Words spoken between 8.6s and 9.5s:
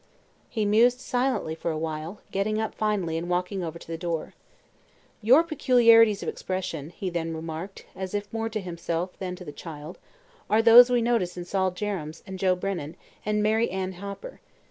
himself than to